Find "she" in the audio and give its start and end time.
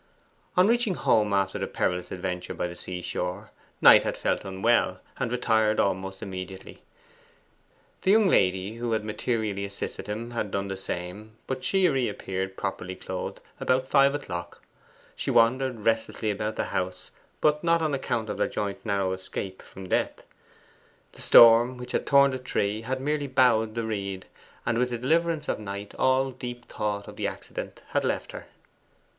11.63-11.87, 15.15-15.29